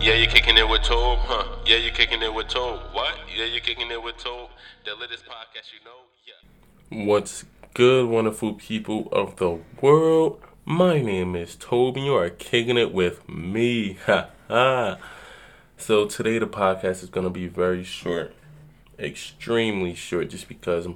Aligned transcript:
Yeah, 0.00 0.14
you're 0.14 0.30
kicking 0.30 0.56
it 0.56 0.68
with 0.68 0.82
Tobe, 0.82 1.18
huh? 1.22 1.44
Yeah, 1.66 1.76
you're 1.76 1.92
kicking 1.92 2.22
it 2.22 2.32
with 2.32 2.46
Tobe. 2.46 2.80
What? 2.92 3.18
Yeah, 3.36 3.46
you're 3.46 3.60
kicking 3.60 3.90
it 3.90 4.00
with 4.00 4.16
Tobe. 4.16 4.48
The 4.84 4.94
latest 4.94 5.24
podcast 5.24 5.72
you 5.72 5.84
know? 5.84 6.06
Yeah. 6.24 7.04
What's 7.04 7.44
good, 7.74 8.08
wonderful 8.08 8.54
people 8.54 9.08
of 9.10 9.36
the 9.36 9.58
world? 9.82 10.40
My 10.64 11.02
name 11.02 11.34
is 11.34 11.56
Toby. 11.56 12.02
You 12.02 12.14
are 12.14 12.30
kicking 12.30 12.78
it 12.78 12.94
with 12.94 13.28
me. 13.28 13.98
Ha 14.06 14.30
ha. 14.46 14.98
So 15.76 16.06
today 16.06 16.38
the 16.38 16.46
podcast 16.46 17.02
is 17.02 17.10
gonna 17.10 17.28
be 17.28 17.48
very 17.48 17.82
short, 17.82 18.34
extremely 19.00 19.94
short, 19.96 20.30
just 20.30 20.48
because 20.48 20.86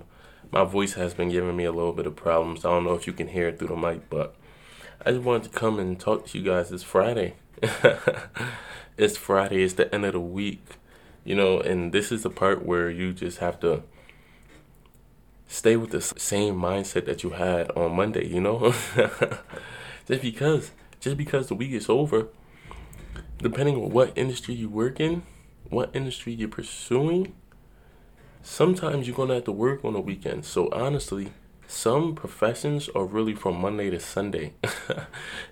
my 0.53 0.63
voice 0.63 0.93
has 0.95 1.13
been 1.13 1.29
giving 1.29 1.57
me 1.57 1.65
a 1.65 1.73
little 1.73 1.93
bit 1.93 2.07
of 2.07 2.15
problems. 2.15 2.65
I 2.65 2.71
don't 2.71 2.85
know 2.85 2.95
if 2.95 3.09
you 3.09 3.13
can 3.13 3.29
hear 3.29 3.49
it 3.49 3.59
through 3.59 3.69
the 3.69 3.77
mic, 3.77 4.09
but 4.09 4.37
I 5.05 5.11
just 5.11 5.25
wanted 5.25 5.51
to 5.51 5.59
come 5.59 5.81
and 5.81 5.99
talk 5.99 6.27
to 6.27 6.39
you 6.39 6.45
guys 6.45 6.71
It's 6.71 6.85
Friday. 6.85 7.35
it's 8.97 9.17
Friday, 9.17 9.65
it's 9.65 9.75
the 9.75 9.93
end 9.93 10.05
of 10.05 10.13
the 10.13 10.21
week, 10.21 10.65
you 11.25 11.35
know, 11.35 11.59
and 11.59 11.93
this 11.93 12.13
is 12.13 12.23
the 12.23 12.31
part 12.31 12.65
where 12.65 12.89
you 12.89 13.13
just 13.13 13.39
have 13.39 13.59
to 13.61 13.83
stay 15.49 15.77
with 15.77 15.91
the 15.91 16.01
same 16.01 16.55
mindset 16.55 17.07
that 17.07 17.25
you 17.25 17.31
had 17.31 17.69
on 17.73 17.97
Monday, 17.97 18.29
you 18.29 18.41
know? 18.41 18.73
just 20.07 20.23
because 20.23 20.71
just 21.01 21.17
because 21.17 21.49
the 21.49 21.57
week 21.57 21.73
is 21.73 21.89
over, 21.89 22.29
depending 23.39 23.75
on 23.75 23.91
what 23.91 24.13
industry 24.17 24.55
you 24.55 24.69
work 24.69 25.01
in, 25.01 25.25
what 25.69 25.91
industry 25.95 26.33
you're 26.33 26.49
pursuing, 26.49 27.35
sometimes 28.41 29.09
you're 29.09 29.17
gonna 29.17 29.35
have 29.35 29.45
to 29.45 29.53
work 29.53 29.85
on 29.85 29.95
the 29.95 30.01
weekend. 30.01 30.45
So 30.45 30.69
honestly, 30.71 31.33
some 31.73 32.15
professions 32.15 32.91
are 32.95 33.07
really 33.07 33.35
from 33.35 33.59
Monday 33.59 33.89
to 33.89 33.99
Sunday. 33.99 34.53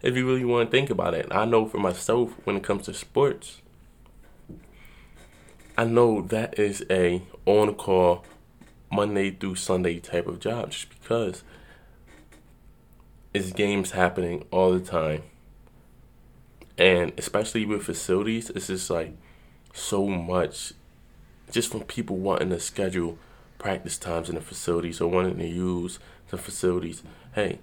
if 0.02 0.14
you 0.14 0.26
really 0.26 0.44
want 0.44 0.70
to 0.70 0.70
think 0.70 0.90
about 0.90 1.14
it. 1.14 1.26
I 1.30 1.46
know 1.46 1.66
for 1.66 1.78
myself 1.78 2.34
when 2.44 2.56
it 2.56 2.62
comes 2.62 2.84
to 2.84 2.94
sports, 2.94 3.62
I 5.78 5.84
know 5.84 6.20
that 6.20 6.58
is 6.58 6.84
a 6.90 7.22
on 7.46 7.74
call 7.74 8.24
Monday 8.92 9.30
through 9.30 9.54
Sunday 9.54 9.98
type 9.98 10.26
of 10.26 10.40
job 10.40 10.72
just 10.72 10.90
because 10.90 11.42
it's 13.32 13.52
games 13.52 13.92
happening 13.92 14.44
all 14.50 14.72
the 14.72 14.80
time. 14.80 15.22
And 16.76 17.12
especially 17.16 17.64
with 17.64 17.82
facilities, 17.82 18.50
it's 18.50 18.66
just 18.66 18.90
like 18.90 19.16
so 19.72 20.06
much 20.06 20.74
just 21.50 21.72
from 21.72 21.80
people 21.84 22.16
wanting 22.16 22.50
to 22.50 22.60
schedule 22.60 23.18
practice 23.60 23.96
times 23.96 24.28
in 24.28 24.34
the 24.34 24.40
facilities 24.40 25.00
or 25.00 25.08
wanting 25.08 25.38
to 25.38 25.46
use 25.46 26.00
the 26.30 26.36
facilities. 26.36 27.04
Hey, 27.34 27.60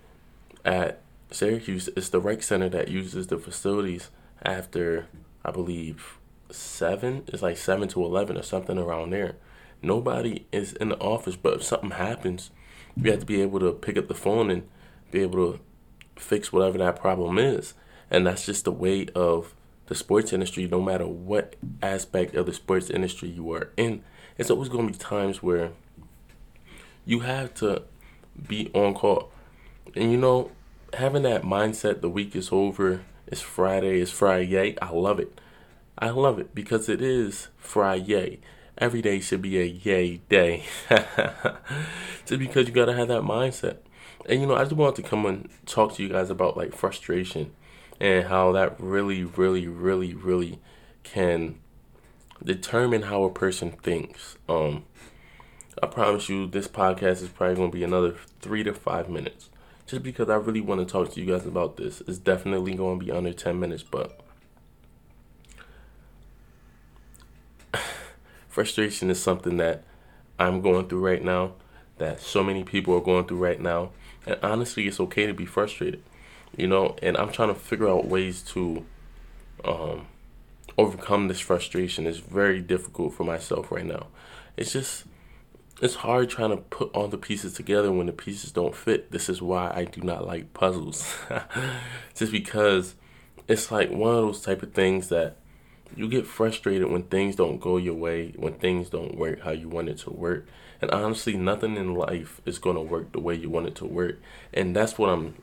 at 0.64 1.02
Syracuse, 1.32 1.90
it's 1.98 2.10
the 2.10 2.22
rec 2.22 2.42
center 2.42 2.70
that 2.70 2.88
uses 2.88 3.28
the 3.28 3.38
facilities 3.38 4.10
after, 4.44 5.08
I 5.44 5.52
believe, 5.52 6.20
seven. 6.50 7.24
It's 7.28 7.42
like 7.42 7.58
seven 7.58 7.90
to 7.90 8.06
eleven 8.06 8.38
or 8.38 8.44
something 8.44 8.78
around 8.78 9.10
there. 9.10 9.36
Nobody 9.82 10.46
is 10.52 10.74
in 10.74 10.90
the 10.90 11.00
office, 11.00 11.36
but 11.36 11.56
if 11.56 11.64
something 11.64 11.92
happens, 11.92 12.52
you 12.96 13.12
have 13.12 13.20
to 13.20 13.26
be 13.26 13.42
able 13.42 13.60
to 13.60 13.74
pick 13.74 13.98
up 13.98 14.08
the 14.08 14.16
phone 14.16 14.50
and 14.50 14.68
be 15.12 15.22
able 15.22 15.54
to 15.54 15.60
fix 16.16 16.54
whatever 16.54 16.78
that 16.78 17.00
problem 17.00 17.38
is. 17.38 17.74
And 18.10 18.26
that's 18.26 18.46
just 18.46 18.64
the 18.64 18.72
way 18.72 19.08
of 19.14 19.54
the 19.88 19.96
sports 19.96 20.32
industry, 20.34 20.68
no 20.68 20.82
matter 20.82 21.08
what 21.08 21.56
aspect 21.82 22.36
of 22.36 22.46
the 22.46 22.54
sports 22.54 22.90
industry 22.90 23.30
you 23.30 23.52
are 23.52 23.72
in. 23.78 24.04
It's 24.38 24.50
always 24.50 24.70
going 24.70 24.88
to 24.88 24.94
be 24.94 25.00
times 25.00 25.44
where 25.44 25.72
you 27.08 27.22
have 27.22 27.54
to 27.56 27.84
be 28.48 28.70
on 28.74 28.94
call. 28.94 29.32
And 29.96 30.12
you 30.12 30.18
know, 30.18 30.52
having 30.94 31.24
that 31.24 31.42
mindset 31.42 32.02
the 32.02 32.10
week 32.10 32.36
is 32.36 32.50
over, 32.52 33.02
it's 33.26 33.42
Friday, 33.42 34.02
it's 34.02 34.12
Friday, 34.12 34.78
I 34.82 34.92
love 34.92 35.20
it. 35.20 35.40
I 35.98 36.10
love 36.10 36.38
it 36.38 36.54
because 36.54 36.90
it 36.90 37.02
is 37.02 37.48
Friday. 37.58 38.40
Every 38.78 39.02
day 39.02 39.22
should 39.22 39.42
be 39.42 39.58
a 39.60 39.64
yay 39.64 40.18
day. 40.30 40.66
Just 42.26 42.40
because 42.40 42.68
you 42.68 42.74
gotta 42.74 42.94
have 42.94 43.08
that 43.08 43.24
mindset. 43.24 43.78
And 44.28 44.42
you 44.42 44.46
know, 44.46 44.56
I 44.56 44.64
just 44.64 44.76
wanted 44.76 45.02
to 45.02 45.10
come 45.10 45.26
and 45.26 45.50
talk 45.66 45.96
to 45.96 46.04
you 46.04 46.10
guys 46.10 46.30
about 46.30 46.58
like 46.58 46.76
frustration 46.76 47.54
and 48.00 48.28
how 48.28 48.52
that 48.52 48.76
really, 48.80 49.24
really, 49.24 49.68
really, 49.68 50.14
really 50.14 50.60
can 51.04 51.56
determine 52.44 53.04
how 53.04 53.24
a 53.24 53.32
person 53.32 53.72
thinks. 53.72 54.38
Um, 54.50 54.84
I 55.82 55.88
promise 55.88 56.28
you, 56.30 56.48
this 56.48 56.68
podcast 56.68 57.22
is 57.22 57.30
probably 57.30 57.56
going 57.56 57.72
to 57.72 57.78
be 57.78 57.84
another 57.84 58.16
three 58.42 58.64
to 58.64 58.74
five 58.74 59.10
minutes. 59.10 59.50
Just 59.86 60.04
because 60.04 60.30
I 60.30 60.36
really 60.36 60.62
want 60.62 60.86
to 60.86 60.92
talk 60.92 61.14
to 61.14 61.22
you 61.22 61.28
guys 61.28 61.46
about 61.46 61.78
this. 61.78 62.02
It's 62.08 62.18
definitely 62.18 62.74
going 62.74 63.00
to 63.00 63.06
be 63.06 63.12
under 63.12 63.32
10 63.32 63.60
minutes, 63.60 63.84
but 63.84 64.20
frustration 68.50 69.10
is 69.10 69.22
something 69.22 69.58
that 69.58 69.84
I'm 70.40 70.62
going 70.62 70.88
through 70.88 71.06
right 71.06 71.24
now, 71.24 71.54
that 72.00 72.20
so 72.20 72.44
many 72.44 72.64
people 72.64 72.96
are 72.96 73.02
going 73.02 73.26
through 73.26 73.38
right 73.38 73.60
now. 73.60 73.92
And 74.26 74.38
honestly, 74.44 74.88
it's 74.88 75.00
okay 75.00 75.26
to 75.26 75.34
be 75.34 75.46
frustrated, 75.46 76.04
you 76.56 76.68
know, 76.68 76.96
and 77.02 77.16
I'm 77.16 77.32
trying 77.32 77.50
to 77.50 77.56
figure 77.56 77.88
out 77.88 78.06
ways 78.06 78.42
to 78.54 78.86
um, 79.64 80.08
overcome 80.78 81.28
this 81.28 81.40
frustration. 81.40 82.06
It's 82.06 82.18
very 82.18 82.62
difficult 82.62 83.14
for 83.14 83.24
myself 83.24 83.72
right 83.72 83.86
now. 83.86 84.08
It's 84.58 84.74
just 84.74 85.06
it's 85.82 85.96
hard 85.96 86.30
trying 86.30 86.50
to 86.50 86.58
put 86.58 86.92
all 86.94 87.08
the 87.08 87.18
pieces 87.18 87.54
together 87.54 87.92
when 87.92 88.08
the 88.08 88.14
pieces 88.14 88.52
don't 88.52 88.76
fit. 88.76 89.12
This 89.12 89.30
is 89.30 89.42
why 89.42 89.72
I 89.74 89.86
do 89.86 90.02
not 90.02 90.26
like 90.26 90.54
puzzles. 90.54 91.16
Just 92.16 92.32
because 92.32 92.96
it's 93.48 93.72
like 93.72 93.92
one 93.92 94.16
of 94.16 94.22
those 94.22 94.42
type 94.42 94.64
of 94.64 94.74
things 94.74 95.10
that 95.10 95.38
you 95.96 96.10
get 96.10 96.26
frustrated 96.26 96.90
when 96.90 97.04
things 97.04 97.36
don't 97.36 97.60
go 97.60 97.78
your 97.78 97.94
way, 97.94 98.34
when 98.36 98.54
things 98.56 98.90
don't 98.90 99.18
work 99.18 99.42
how 99.42 99.52
you 99.52 99.70
want 99.70 99.90
it 99.90 100.00
to 100.00 100.10
work. 100.12 100.48
And 100.82 100.92
honestly, 100.92 101.38
nothing 101.38 101.76
in 101.78 101.94
life 101.94 102.42
is 102.46 102.60
going 102.60 102.76
to 102.76 102.82
work 102.82 103.12
the 103.12 103.20
way 103.20 103.36
you 103.36 103.50
want 103.50 103.68
it 103.68 103.76
to 103.76 103.86
work. 103.86 104.20
And 104.54 104.76
that's 104.76 104.98
what 104.98 105.10
I'm 105.10 105.36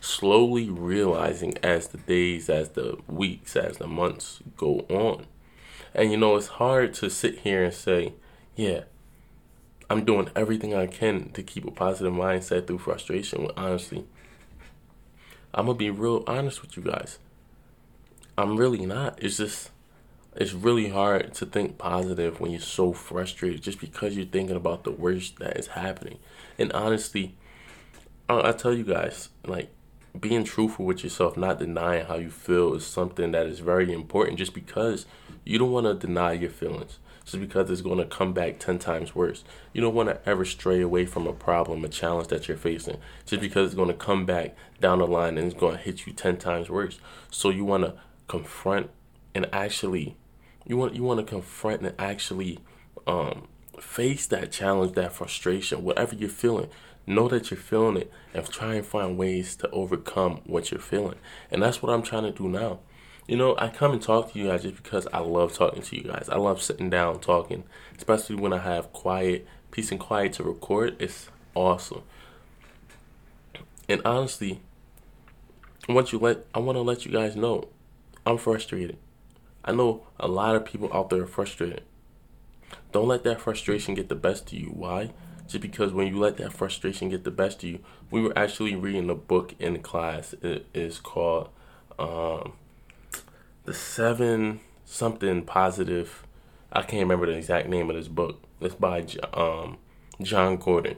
slowly 0.00 0.68
realizing 0.68 1.56
as 1.62 1.88
the 1.88 1.98
days, 1.98 2.50
as 2.50 2.70
the 2.70 2.98
weeks, 3.06 3.56
as 3.56 3.78
the 3.78 3.86
months 3.86 4.40
go 4.56 4.80
on. 4.88 5.26
And 5.94 6.10
you 6.10 6.16
know, 6.16 6.36
it's 6.36 6.48
hard 6.48 6.94
to 6.94 7.10
sit 7.10 7.40
here 7.40 7.64
and 7.64 7.74
say, 7.74 8.14
yeah, 8.56 8.82
I'm 9.90 10.04
doing 10.04 10.30
everything 10.34 10.74
I 10.74 10.86
can 10.86 11.30
to 11.32 11.42
keep 11.42 11.66
a 11.66 11.70
positive 11.70 12.12
mindset 12.12 12.66
through 12.66 12.78
frustration. 12.78 13.42
When 13.42 13.50
honestly, 13.56 14.04
I'm 15.54 15.66
gonna 15.66 15.78
be 15.78 15.90
real 15.90 16.24
honest 16.26 16.62
with 16.62 16.76
you 16.76 16.82
guys. 16.82 17.18
I'm 18.38 18.56
really 18.56 18.86
not. 18.86 19.22
It's 19.22 19.36
just, 19.36 19.70
it's 20.34 20.54
really 20.54 20.88
hard 20.88 21.34
to 21.34 21.46
think 21.46 21.76
positive 21.76 22.40
when 22.40 22.50
you're 22.50 22.60
so 22.60 22.92
frustrated 22.92 23.62
just 23.62 23.80
because 23.80 24.16
you're 24.16 24.24
thinking 24.24 24.56
about 24.56 24.84
the 24.84 24.90
worst 24.90 25.38
that 25.40 25.58
is 25.58 25.68
happening. 25.68 26.18
And 26.58 26.72
honestly, 26.72 27.34
I, 28.28 28.48
I 28.48 28.52
tell 28.52 28.72
you 28.72 28.84
guys, 28.84 29.28
like, 29.46 29.70
being 30.18 30.44
truthful 30.44 30.84
with 30.84 31.04
yourself, 31.04 31.36
not 31.36 31.58
denying 31.58 32.06
how 32.06 32.16
you 32.16 32.30
feel, 32.30 32.74
is 32.74 32.86
something 32.86 33.32
that 33.32 33.46
is 33.46 33.60
very 33.60 33.92
important 33.92 34.38
just 34.38 34.54
because 34.54 35.06
you 35.44 35.58
don't 35.58 35.72
want 35.72 35.86
to 35.86 35.94
deny 35.94 36.32
your 36.32 36.50
feelings 36.50 36.98
just 37.24 37.40
because 37.40 37.70
it's 37.70 37.80
going 37.80 37.98
to 37.98 38.04
come 38.04 38.32
back 38.32 38.58
10 38.58 38.78
times 38.78 39.14
worse. 39.14 39.44
You 39.72 39.80
don't 39.80 39.94
want 39.94 40.08
to 40.08 40.28
ever 40.28 40.44
stray 40.44 40.80
away 40.80 41.06
from 41.06 41.26
a 41.26 41.32
problem, 41.32 41.84
a 41.84 41.88
challenge 41.88 42.28
that 42.28 42.48
you're 42.48 42.56
facing, 42.56 42.98
just 43.26 43.40
because 43.40 43.66
it's 43.66 43.74
going 43.74 43.88
to 43.88 43.94
come 43.94 44.26
back 44.26 44.56
down 44.80 44.98
the 44.98 45.06
line 45.06 45.38
and 45.38 45.46
it's 45.46 45.58
going 45.58 45.76
to 45.76 45.82
hit 45.82 46.06
you 46.06 46.12
10 46.12 46.36
times 46.38 46.68
worse. 46.68 46.98
So 47.30 47.50
you 47.50 47.64
want 47.64 47.84
to 47.84 47.94
confront 48.28 48.90
and 49.34 49.48
actually, 49.52 50.16
you 50.66 50.76
want 50.76 50.94
you 50.94 51.02
want 51.02 51.20
to 51.20 51.26
confront 51.26 51.82
and 51.82 51.94
actually 51.98 52.58
um, 53.06 53.48
face 53.80 54.26
that 54.26 54.52
challenge, 54.52 54.94
that 54.94 55.12
frustration, 55.12 55.84
whatever 55.84 56.14
you're 56.14 56.28
feeling. 56.28 56.68
Know 57.04 57.26
that 57.28 57.50
you're 57.50 57.58
feeling 57.58 57.96
it 57.96 58.12
and 58.32 58.48
try 58.48 58.74
and 58.74 58.86
find 58.86 59.18
ways 59.18 59.56
to 59.56 59.68
overcome 59.70 60.40
what 60.44 60.70
you're 60.70 60.78
feeling. 60.78 61.16
And 61.50 61.60
that's 61.60 61.82
what 61.82 61.92
I'm 61.92 62.02
trying 62.02 62.22
to 62.22 62.30
do 62.30 62.48
now 62.48 62.78
you 63.26 63.36
know, 63.36 63.54
I 63.58 63.68
come 63.68 63.92
and 63.92 64.02
talk 64.02 64.32
to 64.32 64.38
you 64.38 64.48
guys 64.48 64.62
just 64.62 64.82
because 64.82 65.06
I 65.12 65.20
love 65.20 65.54
talking 65.54 65.82
to 65.82 65.96
you 65.96 66.02
guys. 66.02 66.28
I 66.30 66.36
love 66.36 66.60
sitting 66.60 66.90
down 66.90 67.20
talking, 67.20 67.64
especially 67.96 68.36
when 68.36 68.52
I 68.52 68.58
have 68.58 68.92
quiet, 68.92 69.46
peace 69.70 69.90
and 69.90 70.00
quiet 70.00 70.34
to 70.34 70.42
record. 70.42 70.96
It's 70.98 71.28
awesome. 71.54 72.02
And 73.88 74.02
honestly, 74.04 74.60
once 75.88 76.12
you 76.12 76.18
let 76.18 76.46
I 76.54 76.58
want 76.58 76.76
to 76.76 76.82
let 76.82 77.04
you 77.04 77.12
guys 77.12 77.36
know, 77.36 77.68
I'm 78.26 78.38
frustrated. 78.38 78.96
I 79.64 79.72
know 79.72 80.04
a 80.18 80.26
lot 80.26 80.56
of 80.56 80.64
people 80.64 80.90
out 80.92 81.10
there 81.10 81.22
are 81.22 81.26
frustrated. 81.26 81.82
Don't 82.90 83.08
let 83.08 83.24
that 83.24 83.40
frustration 83.40 83.94
get 83.94 84.08
the 84.08 84.14
best 84.16 84.52
of 84.52 84.58
you. 84.58 84.66
Why? 84.68 85.10
Just 85.46 85.62
because 85.62 85.92
when 85.92 86.08
you 86.08 86.18
let 86.18 86.36
that 86.38 86.52
frustration 86.52 87.08
get 87.10 87.24
the 87.24 87.30
best 87.30 87.62
of 87.62 87.68
you, 87.68 87.78
we 88.10 88.20
were 88.20 88.36
actually 88.36 88.74
reading 88.74 89.10
a 89.10 89.14
book 89.14 89.54
in 89.58 89.80
class. 89.80 90.34
It 90.42 90.66
is 90.74 90.98
called 90.98 91.50
um, 91.98 92.54
the 93.64 93.74
seven 93.74 94.60
something 94.84 95.42
positive. 95.42 96.26
I 96.72 96.82
can't 96.82 97.02
remember 97.02 97.26
the 97.26 97.32
exact 97.32 97.68
name 97.68 97.90
of 97.90 97.96
this 97.96 98.08
book. 98.08 98.42
It's 98.60 98.74
by 98.74 99.04
um, 99.34 99.78
Jon 100.20 100.56
Gordon, 100.56 100.96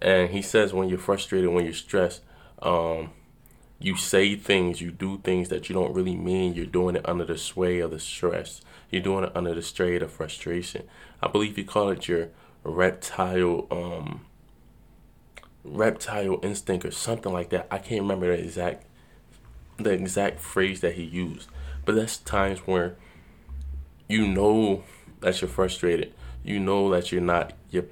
and 0.00 0.30
he 0.30 0.42
says 0.42 0.72
when 0.72 0.88
you're 0.88 0.98
frustrated, 0.98 1.50
when 1.50 1.64
you're 1.64 1.72
stressed, 1.72 2.22
um, 2.60 3.10
you 3.78 3.96
say 3.96 4.36
things, 4.36 4.80
you 4.80 4.90
do 4.90 5.18
things 5.24 5.48
that 5.48 5.68
you 5.68 5.74
don't 5.74 5.94
really 5.94 6.16
mean. 6.16 6.54
You're 6.54 6.66
doing 6.66 6.96
it 6.96 7.08
under 7.08 7.24
the 7.24 7.38
sway 7.38 7.80
of 7.80 7.90
the 7.90 7.98
stress. 7.98 8.60
You're 8.90 9.02
doing 9.02 9.24
it 9.24 9.32
under 9.34 9.54
the 9.54 9.62
sway 9.62 9.96
of 9.96 10.12
frustration. 10.12 10.84
I 11.22 11.28
believe 11.28 11.56
you 11.58 11.64
call 11.64 11.88
it 11.90 12.08
your 12.08 12.28
reptile 12.64 13.66
um 13.72 14.24
reptile 15.64 16.38
instinct 16.42 16.84
or 16.84 16.90
something 16.90 17.32
like 17.32 17.50
that. 17.50 17.66
I 17.70 17.78
can't 17.78 18.02
remember 18.02 18.36
the 18.36 18.42
exact 18.42 18.84
the 19.78 19.90
exact 19.90 20.40
phrase 20.40 20.80
that 20.80 20.94
he 20.94 21.02
used. 21.02 21.48
But 21.84 21.96
that's 21.96 22.18
times 22.18 22.60
where 22.60 22.96
you 24.08 24.26
know 24.28 24.84
that 25.20 25.40
you're 25.40 25.48
frustrated. 25.48 26.14
You 26.44 26.58
know 26.58 26.90
that 26.90 27.12
you're 27.12 27.20
not 27.20 27.52
your 27.70 27.84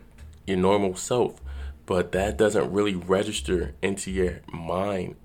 your 0.46 0.58
normal 0.58 0.96
self, 0.96 1.40
but 1.86 2.12
that 2.12 2.36
doesn't 2.36 2.72
really 2.72 2.94
register 2.94 3.74
into 3.82 4.10
your 4.10 4.40
mind 4.52 5.16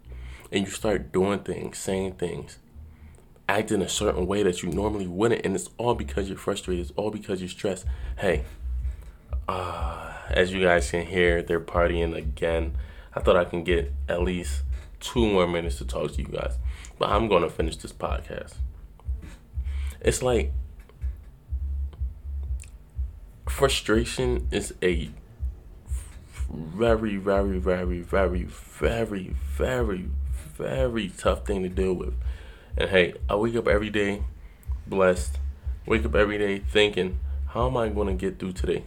and 0.52 0.66
you 0.66 0.72
start 0.72 1.12
doing 1.12 1.40
things, 1.40 1.78
saying 1.78 2.14
things, 2.14 2.60
acting 3.50 3.82
a 3.82 3.90
certain 3.90 4.26
way 4.26 4.44
that 4.44 4.64
you 4.64 4.70
normally 4.70 5.08
wouldn't, 5.08 5.46
and 5.46 5.56
it's 5.56 5.70
all 5.78 5.96
because 5.96 6.30
you're 6.30 6.38
frustrated. 6.38 6.86
It's 6.86 6.94
all 6.96 7.12
because 7.12 7.42
you're 7.42 7.50
stressed. 7.50 7.86
Hey, 8.18 8.46
uh, 9.48 10.14
as 10.30 10.54
you 10.54 10.62
guys 10.62 10.90
can 10.90 11.06
hear, 11.06 11.42
they're 11.42 11.60
partying 11.60 12.16
again. 12.16 12.78
I 13.14 13.20
thought 13.20 13.36
I 13.36 13.46
can 13.46 13.64
get 13.64 13.92
at 14.08 14.22
least 14.22 14.64
two 15.00 15.26
more 15.26 15.48
minutes 15.48 15.78
to 15.80 15.86
talk 15.86 16.14
to 16.14 16.22
you 16.22 16.28
guys, 16.28 16.58
but 16.97 17.09
I'm 17.09 17.27
gonna 17.27 17.50
finish 17.50 17.77
this 17.77 17.94
podcast. 17.94 18.56
It's 20.01 20.21
like 20.21 20.51
frustration 23.47 24.47
is 24.51 24.74
a 24.81 25.09
very, 26.50 27.18
very, 27.18 27.57
very, 27.57 28.01
very, 28.01 28.44
very, 28.44 29.36
very, 29.57 30.09
very 30.57 31.09
tough 31.09 31.45
thing 31.45 31.63
to 31.63 31.69
deal 31.69 31.94
with. 31.94 32.13
And 32.77 32.89
hey, 32.89 33.15
I 33.30 33.36
wake 33.36 33.56
up 33.56 33.68
every 33.68 33.89
day 33.89 34.24
blessed. 34.88 35.39
Wake 35.86 36.06
up 36.06 36.15
every 36.15 36.38
day 36.38 36.59
thinking, 36.59 37.19
how 37.47 37.68
am 37.68 37.77
I 37.77 37.89
going 37.89 38.07
to 38.07 38.13
get 38.13 38.39
through 38.39 38.53
today? 38.53 38.83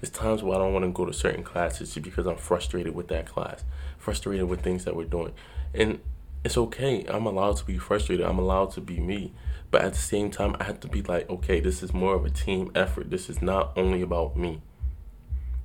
There's 0.00 0.10
times 0.10 0.42
where 0.42 0.56
I 0.56 0.58
don't 0.58 0.72
want 0.72 0.84
to 0.84 0.90
go 0.90 1.04
to 1.04 1.12
certain 1.12 1.42
classes 1.42 1.92
just 1.92 2.04
because 2.04 2.26
I'm 2.26 2.36
frustrated 2.36 2.94
with 2.94 3.08
that 3.08 3.26
class, 3.26 3.64
frustrated 3.98 4.48
with 4.48 4.62
things 4.62 4.84
that 4.84 4.94
we're 4.94 5.04
doing. 5.04 5.32
And 5.74 6.00
it's 6.48 6.56
okay. 6.56 7.04
I'm 7.10 7.26
allowed 7.26 7.58
to 7.58 7.64
be 7.66 7.76
frustrated. 7.76 8.24
I'm 8.24 8.38
allowed 8.38 8.70
to 8.70 8.80
be 8.80 9.00
me. 9.00 9.34
But 9.70 9.82
at 9.82 9.92
the 9.92 9.98
same 9.98 10.30
time, 10.30 10.56
I 10.58 10.64
have 10.64 10.80
to 10.80 10.88
be 10.88 11.02
like, 11.02 11.28
okay, 11.28 11.60
this 11.60 11.82
is 11.82 11.92
more 11.92 12.14
of 12.14 12.24
a 12.24 12.30
team 12.30 12.72
effort. 12.74 13.10
This 13.10 13.28
is 13.28 13.42
not 13.42 13.76
only 13.76 14.00
about 14.00 14.34
me. 14.34 14.62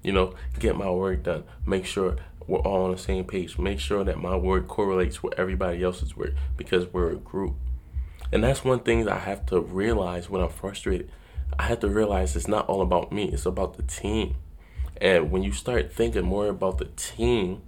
You 0.01 0.11
know, 0.11 0.33
get 0.59 0.75
my 0.75 0.89
work 0.89 1.23
done. 1.23 1.45
Make 1.65 1.85
sure 1.85 2.17
we're 2.47 2.59
all 2.59 2.83
on 2.83 2.91
the 2.91 2.97
same 2.97 3.23
page. 3.23 3.57
Make 3.57 3.79
sure 3.79 4.03
that 4.03 4.19
my 4.19 4.35
work 4.35 4.67
correlates 4.67 5.23
with 5.23 5.39
everybody 5.39 5.81
else's 5.81 6.17
work 6.17 6.33
because 6.57 6.91
we're 6.91 7.11
a 7.11 7.15
group. 7.15 7.55
And 8.33 8.43
that's 8.43 8.65
one 8.65 8.81
thing 8.81 9.05
that 9.05 9.13
I 9.13 9.19
have 9.19 9.45
to 9.45 9.61
realize 9.61 10.29
when 10.29 10.41
I'm 10.41 10.49
frustrated. 10.49 11.09
I 11.57 11.63
have 11.63 11.79
to 11.79 11.87
realize 11.87 12.35
it's 12.35 12.49
not 12.49 12.67
all 12.67 12.81
about 12.81 13.13
me, 13.13 13.29
it's 13.31 13.45
about 13.45 13.77
the 13.77 13.83
team. 13.83 14.35
And 14.99 15.31
when 15.31 15.43
you 15.43 15.53
start 15.53 15.93
thinking 15.93 16.25
more 16.25 16.47
about 16.47 16.77
the 16.77 16.89
team, 16.97 17.61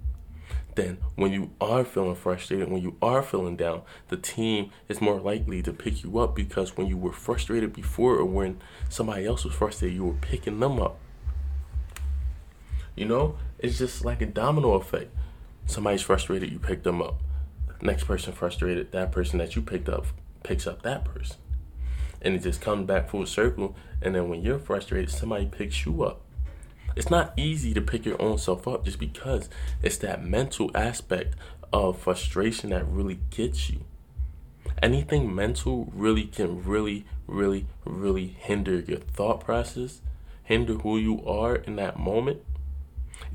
then 0.76 0.98
when 1.14 1.32
you 1.32 1.50
are 1.60 1.84
feeling 1.84 2.14
frustrated, 2.14 2.70
when 2.70 2.82
you 2.82 2.96
are 3.02 3.22
feeling 3.22 3.56
down, 3.56 3.82
the 4.08 4.16
team 4.16 4.70
is 4.88 5.00
more 5.00 5.20
likely 5.20 5.62
to 5.62 5.72
pick 5.72 6.04
you 6.04 6.18
up 6.18 6.34
because 6.34 6.76
when 6.76 6.86
you 6.86 6.96
were 6.96 7.12
frustrated 7.12 7.72
before 7.72 8.14
or 8.16 8.24
when 8.24 8.60
somebody 8.88 9.26
else 9.26 9.44
was 9.44 9.54
frustrated, 9.54 9.96
you 9.96 10.04
were 10.04 10.18
picking 10.20 10.60
them 10.60 10.80
up. 10.80 10.98
You 12.94 13.06
know, 13.06 13.36
it's 13.58 13.78
just 13.78 14.04
like 14.04 14.22
a 14.22 14.26
domino 14.26 14.74
effect. 14.74 15.14
Somebody's 15.66 16.02
frustrated, 16.02 16.52
you 16.52 16.58
pick 16.58 16.82
them 16.82 17.02
up. 17.02 17.20
Next 17.82 18.04
person 18.04 18.32
frustrated, 18.32 18.92
that 18.92 19.12
person 19.12 19.38
that 19.38 19.56
you 19.56 19.62
picked 19.62 19.88
up 19.88 20.06
picks 20.42 20.66
up 20.66 20.82
that 20.82 21.04
person. 21.04 21.36
And 22.22 22.34
it 22.34 22.42
just 22.42 22.60
comes 22.60 22.86
back 22.86 23.10
full 23.10 23.26
circle. 23.26 23.76
And 24.00 24.14
then 24.14 24.28
when 24.28 24.42
you're 24.42 24.58
frustrated, 24.58 25.10
somebody 25.10 25.46
picks 25.46 25.84
you 25.84 26.04
up. 26.04 26.22
It's 26.96 27.10
not 27.10 27.34
easy 27.36 27.74
to 27.74 27.82
pick 27.82 28.06
your 28.06 28.20
own 28.20 28.38
self 28.38 28.66
up 28.66 28.86
just 28.86 28.98
because 28.98 29.50
it's 29.82 29.98
that 29.98 30.24
mental 30.24 30.70
aspect 30.74 31.34
of 31.70 31.98
frustration 31.98 32.70
that 32.70 32.88
really 32.88 33.20
gets 33.30 33.68
you. 33.68 33.80
Anything 34.82 35.34
mental 35.34 35.92
really 35.94 36.24
can 36.24 36.64
really, 36.64 37.04
really, 37.26 37.66
really 37.84 38.26
hinder 38.26 38.80
your 38.80 38.98
thought 38.98 39.44
process, 39.44 40.00
hinder 40.42 40.74
who 40.74 40.96
you 40.96 41.24
are 41.26 41.56
in 41.56 41.76
that 41.76 41.98
moment 41.98 42.40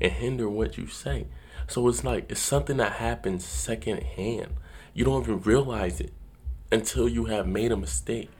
and 0.00 0.10
hinder 0.10 0.48
what 0.48 0.76
you 0.76 0.88
say. 0.88 1.26
So 1.68 1.86
it's 1.88 2.02
like 2.02 2.30
it's 2.30 2.40
something 2.40 2.78
that 2.78 2.94
happens 2.94 3.44
secondhand. 3.44 4.54
You 4.92 5.04
don't 5.04 5.22
even 5.22 5.40
realize 5.40 6.00
it 6.00 6.12
until 6.72 7.08
you 7.08 7.26
have 7.26 7.46
made 7.46 7.70
a 7.70 7.76
mistake, 7.76 8.30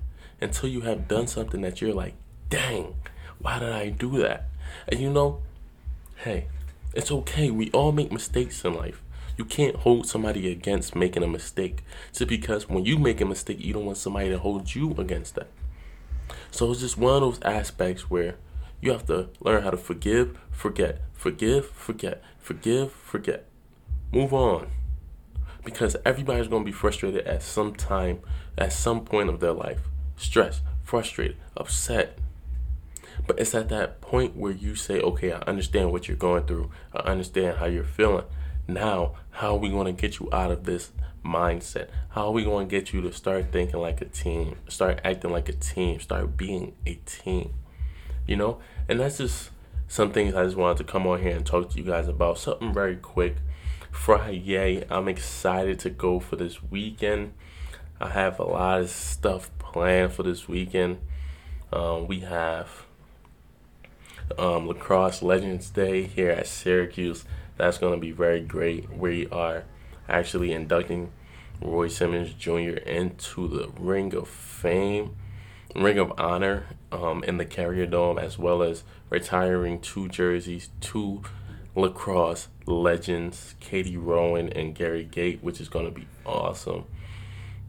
until 0.41 0.69
you 0.69 0.81
have 0.81 1.07
done 1.07 1.29
something 1.29 1.61
that 1.61 1.81
you're 1.81 1.95
like, 1.95 2.15
dang, 2.49 2.97
why 3.39 3.61
did 3.61 3.73
I 3.73 3.91
do 3.91 4.19
that? 4.19 4.49
And 4.89 5.01
you 5.01 5.11
know, 5.11 5.43
hey, 6.17 6.49
it's 6.95 7.11
okay. 7.11 7.51
We 7.51 7.71
all 7.71 7.93
make 7.93 8.13
mistakes 8.13 8.65
in 8.65 8.75
life. 8.75 9.03
You 9.37 9.45
can't 9.45 9.77
hold 9.77 10.07
somebody 10.07 10.51
against 10.53 10.95
making 10.95 11.23
a 11.23 11.27
mistake 11.27 11.83
just 12.13 12.29
because 12.29 12.69
when 12.69 12.85
you 12.85 12.99
make 12.99 13.21
a 13.21 13.25
mistake, 13.25 13.59
you 13.61 13.73
don't 13.73 13.87
want 13.87 13.97
somebody 13.97 14.29
to 14.29 14.39
hold 14.39 14.75
you 14.75 14.95
against 14.99 15.35
that. 15.37 15.49
So 16.51 16.71
it's 16.71 16.81
just 16.81 16.99
one 16.99 17.15
of 17.15 17.21
those 17.23 17.43
aspects 17.43 18.11
where 18.11 18.37
you 18.81 18.93
have 18.93 19.07
to 19.07 19.31
learn 19.41 19.63
how 19.63 19.71
to 19.71 19.77
forgive, 19.77 20.39
forget, 20.51 21.01
forgive, 21.15 21.71
forget, 21.71 22.23
forgive, 22.39 22.93
forget. 22.93 23.47
Move 24.13 24.35
on. 24.35 24.69
Because 25.65 25.97
everybody's 26.05 26.49
going 26.49 26.63
to 26.63 26.67
be 26.67 26.73
frustrated 26.73 27.27
at 27.27 27.43
some 27.43 27.75
time, 27.75 28.21
at 28.59 28.73
some 28.73 29.05
point 29.05 29.29
of 29.29 29.41
their 29.41 29.53
life. 29.53 29.81
Stressed, 30.17 30.63
frustrated, 30.83 31.37
upset. 31.57 32.19
But 33.27 33.39
it's 33.39 33.55
at 33.55 33.69
that 33.69 34.01
point 34.01 34.37
where 34.37 34.53
you 34.53 34.75
say, 34.75 35.01
okay, 35.01 35.33
I 35.33 35.39
understand 35.41 35.93
what 35.93 36.09
you're 36.09 36.17
going 36.17 36.45
through. 36.45 36.71
I 36.95 37.01
understand 37.11 37.59
how 37.59 37.67
you're 37.67 37.85
feeling. 37.85 38.25
Now, 38.69 39.15
how 39.31 39.55
are 39.55 39.59
we 39.59 39.71
going 39.71 39.95
to 39.95 40.01
get 40.01 40.21
you 40.21 40.29
out 40.33 40.51
of 40.51 40.65
this 40.65 40.93
mindset? 41.25 41.89
How 42.11 42.27
are 42.27 42.33
we 42.33 42.45
going 42.45 42.69
to 42.69 42.71
get 42.71 42.93
you 42.93 43.01
to 43.03 43.13
start 43.13 43.53
thinking 43.53 43.81
like 43.81 44.01
a 44.01 44.07
team, 44.07 44.57
start 44.69 45.01
acting 45.05 45.31
like 45.31 45.49
a 45.49 45.53
team, 45.53 46.01
start 46.01 46.37
being 46.37 46.75
a 46.87 46.95
team? 47.07 47.55
You 48.27 48.37
know, 48.37 48.61
and 48.89 49.01
that's 49.01 49.19
just 49.19 49.51
some 49.89 50.13
things 50.13 50.35
I 50.35 50.45
just 50.45 50.57
wanted 50.57 50.79
to 50.79 50.85
come 50.85 51.07
on 51.07 51.21
here 51.21 51.37
and 51.37 51.45
talk 51.45 51.71
to 51.71 51.77
you 51.77 51.85
guys 51.85 52.09
about. 52.09 52.39
Something 52.39 52.73
very 52.73 52.97
quick. 52.97 53.37
Friday, 53.91 54.85
I'm 54.89 55.09
excited 55.09 55.79
to 55.81 55.91
go 55.91 56.19
for 56.19 56.37
this 56.37 56.63
weekend. 56.63 57.35
I 58.01 58.09
have 58.09 58.39
a 58.39 58.45
lot 58.45 58.81
of 58.81 58.91
stuff 58.91 59.51
planned 59.59 60.13
for 60.13 60.23
this 60.23 60.49
weekend. 60.49 60.99
Um, 61.73 62.07
we 62.07 62.21
have 62.21 62.87
um, 64.39 64.69
Lacrosse 64.69 65.23
Legends 65.23 65.71
Day 65.71 66.05
here 66.05 66.31
at 66.31 66.47
Syracuse. 66.47 67.25
That's 67.57 67.79
going 67.79 67.95
to 67.95 68.01
be 68.01 68.13
very 68.13 68.41
great. 68.41 68.91
We 68.91 69.29
are 69.29 69.65
actually 70.09 70.53
inducting 70.53 71.13
Roy 71.61 71.89
Simmons 71.89 72.35
Jr. 72.35 72.79
into 72.87 73.49
the 73.49 73.69
Ring 73.79 74.15
of 74.15 74.29
Fame. 74.29 75.17
Ring 75.75 75.99
of 75.99 76.13
Honor 76.19 76.67
um, 76.91 77.25
in 77.25 77.39
the 77.39 77.47
Carrier 77.47 77.87
Dome, 77.87 78.19
as 78.19 78.39
well 78.39 78.63
as 78.63 78.85
retiring 79.09 79.81
two 79.81 80.09
jerseys, 80.09 80.71
two 80.81 81.23
lacrosse 81.75 82.49
legends, 82.67 83.55
Katie 83.61 83.97
Rowan 83.97 84.51
and 84.51 84.75
Gary 84.75 85.05
Gait, 85.05 85.43
which 85.43 85.61
is 85.61 85.69
going 85.69 85.87
to 85.87 85.91
be 85.91 86.07
awesome. 86.27 86.85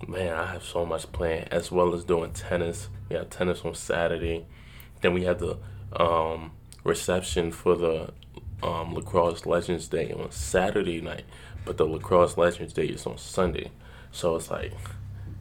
Man, 0.07 0.33
I 0.35 0.47
have 0.47 0.63
so 0.63 0.85
much 0.85 1.09
planned, 1.13 1.47
as 1.51 1.71
well 1.71 1.93
as 1.93 2.03
doing 2.03 2.33
tennis. 2.33 2.89
We 3.09 3.15
have 3.15 3.29
tennis 3.29 3.61
on 3.63 3.75
Saturday. 3.75 4.45
Then 4.99 5.13
we 5.13 5.23
have 5.23 5.39
the 5.39 5.57
um, 5.99 6.51
reception 6.83 7.51
for 7.51 7.75
the 7.75 8.11
um, 8.61 8.93
Lacrosse 8.93 9.45
Legends 9.45 9.87
Day 9.87 10.11
on 10.11 10.31
Saturday 10.31 11.01
night, 11.01 11.23
but 11.65 11.77
the 11.77 11.85
Lacrosse 11.85 12.37
Legends 12.37 12.73
Day 12.73 12.85
is 12.85 13.05
on 13.05 13.17
Sunday. 13.17 13.71
So 14.11 14.35
it's 14.35 14.49
like 14.51 14.73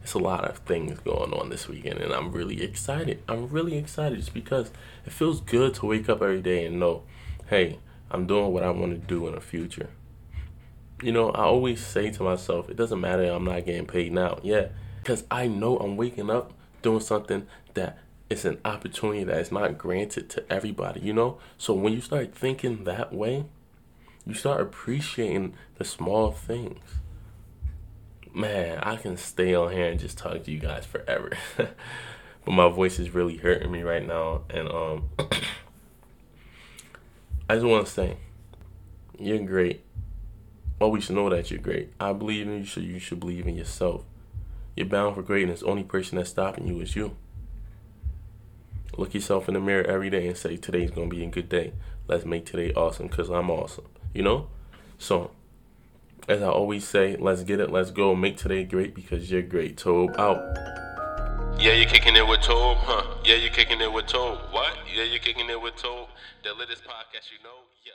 it's 0.03 0.15
a 0.15 0.19
lot 0.19 0.45
of 0.45 0.59
things 0.59 0.99
going 1.01 1.33
on 1.33 1.49
this 1.49 1.69
weekend 1.69 2.01
and 2.01 2.13
I'm 2.13 2.33
really 2.33 2.63
excited. 2.63 3.23
I'm 3.29 3.49
really 3.49 3.77
excited 3.77 4.19
just 4.19 4.35
because 4.35 4.73
it 5.07 5.13
feels 5.13 5.41
good 5.41 5.75
to 5.75 5.87
wake 5.87 6.09
up 6.09 6.23
every 6.23 6.43
day 6.43 6.67
and 6.67 6.81
know, 6.81 7.05
hey, 7.47 7.79
I'm 8.11 8.27
doing 8.27 8.53
what 8.53 8.65
I 8.65 8.71
want 8.71 8.93
to 8.93 8.99
do 8.99 9.27
in 9.29 9.35
the 9.35 9.41
future. 9.41 9.91
You 11.03 11.13
know, 11.13 11.31
I 11.31 11.45
always 11.45 11.85
say 11.85 12.11
to 12.11 12.23
myself, 12.23 12.69
it 12.69 12.77
doesn't 12.77 13.01
matter 13.01 13.25
I'm 13.25 13.45
not 13.45 13.65
getting 13.65 13.87
paid 13.87 14.13
now. 14.13 14.39
Yeah, 14.43 14.69
because 14.99 15.25
I 15.31 15.47
know 15.47 15.79
I'm 15.79 15.97
waking 15.97 16.31
up 16.31 16.53
doing 16.83 17.01
something 17.01 17.47
that 17.75 17.99
is 18.33 18.45
an 18.45 18.59
opportunity 18.65 19.25
that 19.25 19.39
is 19.39 19.53
not 19.53 19.79
granted 19.79 20.29
to 20.31 20.53
everybody, 20.53 21.01
you 21.01 21.13
know? 21.13 21.39
So 21.59 21.73
when 21.75 21.93
you 21.93 22.01
start 22.01 22.35
thinking 22.35 22.85
that 22.85 23.13
way, 23.13 23.45
you 24.27 24.35
start 24.35 24.61
appreciating 24.61 25.55
the 25.79 25.85
small 25.85 26.31
things 26.31 26.81
man, 28.35 28.79
I 28.79 28.97
can 28.97 29.17
stay 29.17 29.55
on 29.55 29.73
here 29.73 29.87
and 29.87 30.01
just 30.01 30.19
talk 30.19 30.45
to 30.45 30.51
you 30.51 30.59
guys 30.59 30.85
forever. 30.87 31.31
but 31.57 31.77
my 32.47 32.69
voice 32.69 32.99
is 32.99 33.15
really 33.15 33.37
hurting 33.37 33.71
me 33.71 33.83
right 33.83 34.07
now. 34.07 34.43
And 34.51 34.69
um, 34.69 35.11
I 37.49 37.55
just 37.55 37.67
want 37.67 37.87
to 37.87 37.93
say, 37.93 38.17
you're 39.19 39.39
great. 39.41 39.83
always 40.81 41.11
know 41.11 41.29
that 41.31 41.51
you're 41.51 41.61
great. 41.61 41.93
I 42.01 42.13
believe 42.13 42.47
in 42.47 42.59
you, 42.59 42.67
so 42.67 42.81
you 42.81 42.99
should 42.99 43.21
believe 43.21 43.47
in 43.47 43.57
yourself. 43.57 44.05
You're 44.77 44.87
bound 44.87 45.15
for 45.15 45.23
greatness. 45.23 45.63
Only 45.63 45.85
person 45.85 46.19
that's 46.19 46.31
stopping 46.31 46.67
you 46.67 46.81
is 46.81 46.97
you. 46.97 47.17
Look 48.97 49.15
yourself 49.15 49.49
in 49.49 49.55
the 49.55 49.61
mirror 49.61 49.85
every 49.85 50.11
day 50.11 50.27
and 50.27 50.37
say, 50.37 50.57
today's 50.57 50.91
going 50.91 51.09
to 51.09 51.17
be 51.17 51.25
a 51.25 51.29
good 51.29 51.49
day. 51.49 51.73
Let's 52.09 52.25
make 52.25 52.45
today 52.45 52.73
awesome 52.75 53.07
because 53.07 53.31
I'm 53.31 53.51
awesome. 53.51 53.87
You 54.13 54.23
know? 54.23 54.49
So, 54.99 55.31
as 56.29 56.43
I 56.43 56.49
always 56.49 56.87
say, 56.87 57.17
let's 57.19 57.43
get 57.43 57.59
it, 57.59 57.71
let's 57.71 57.91
go. 57.91 58.15
Make 58.15 58.37
today 58.37 58.65
great 58.65 58.95
because 58.95 59.31
you're 59.31 59.43
great. 59.43 59.77
Tobe 59.77 60.15
out. 60.19 60.39
Yeah, 61.59 61.73
you're 61.73 61.89
kicking 61.89 62.17
it 62.17 62.27
with 62.27 62.41
Tobe, 62.41 62.79
huh? 62.79 63.19
Yeah, 63.25 63.37
you're 63.37 63.53
kicking 63.53 63.81
it 63.81 63.93
with 63.93 64.07
Tobe. 64.07 64.39
What? 64.51 64.77
Yeah, 64.95 65.05
you're 65.05 65.21
kicking 65.21 65.49
it 65.49 65.61
with 65.61 65.77
Tobe. 65.77 66.09
The 66.45 66.55
latest 66.55 66.85
podcast 66.85 67.31
you 67.31 67.43
know? 67.45 67.65
Yeah. 67.85 67.93